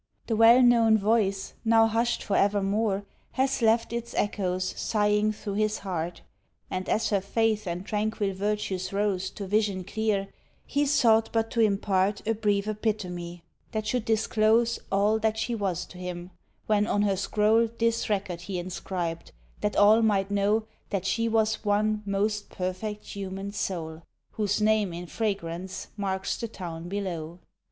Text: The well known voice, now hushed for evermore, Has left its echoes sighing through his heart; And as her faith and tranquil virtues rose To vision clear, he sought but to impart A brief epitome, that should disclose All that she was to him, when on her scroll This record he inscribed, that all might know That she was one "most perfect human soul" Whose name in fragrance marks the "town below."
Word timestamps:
The 0.25 0.35
well 0.35 0.63
known 0.63 0.97
voice, 0.97 1.53
now 1.63 1.85
hushed 1.85 2.23
for 2.23 2.35
evermore, 2.35 3.05
Has 3.33 3.61
left 3.61 3.93
its 3.93 4.15
echoes 4.15 4.73
sighing 4.75 5.31
through 5.31 5.53
his 5.53 5.77
heart; 5.85 6.23
And 6.71 6.89
as 6.89 7.11
her 7.11 7.21
faith 7.21 7.67
and 7.67 7.85
tranquil 7.85 8.33
virtues 8.33 8.91
rose 8.91 9.29
To 9.29 9.45
vision 9.45 9.83
clear, 9.83 10.29
he 10.65 10.87
sought 10.87 11.29
but 11.31 11.51
to 11.51 11.61
impart 11.61 12.27
A 12.27 12.33
brief 12.33 12.67
epitome, 12.67 13.43
that 13.73 13.85
should 13.85 14.03
disclose 14.03 14.79
All 14.91 15.19
that 15.19 15.37
she 15.37 15.53
was 15.53 15.85
to 15.85 15.99
him, 15.99 16.31
when 16.65 16.87
on 16.87 17.03
her 17.03 17.15
scroll 17.15 17.69
This 17.77 18.09
record 18.09 18.41
he 18.41 18.57
inscribed, 18.57 19.31
that 19.59 19.75
all 19.75 20.01
might 20.01 20.31
know 20.31 20.65
That 20.89 21.05
she 21.05 21.29
was 21.29 21.63
one 21.63 22.01
"most 22.07 22.49
perfect 22.49 23.05
human 23.09 23.51
soul" 23.51 24.01
Whose 24.31 24.59
name 24.59 24.93
in 24.93 25.05
fragrance 25.05 25.89
marks 25.95 26.37
the 26.37 26.47
"town 26.47 26.89
below." 26.89 27.37